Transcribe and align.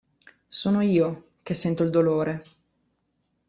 Sono 0.47 0.81
io 0.81 1.33
che 1.43 1.53
sento 1.53 1.83
il 1.83 1.91
dolore. 1.91 2.43